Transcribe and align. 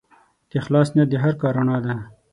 د 0.49 0.51
اخلاص 0.61 0.87
نیت 0.95 1.07
د 1.11 1.15
هر 1.23 1.33
کار 1.41 1.53
رڼا 1.57 1.77
ده. 1.85 1.93